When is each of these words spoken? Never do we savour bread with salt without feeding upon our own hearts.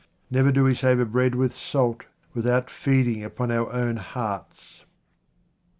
Never 0.31 0.51
do 0.51 0.63
we 0.63 0.73
savour 0.73 1.05
bread 1.05 1.35
with 1.35 1.53
salt 1.55 2.05
without 2.33 2.71
feeding 2.71 3.23
upon 3.23 3.51
our 3.51 3.71
own 3.71 3.97
hearts. 3.97 4.83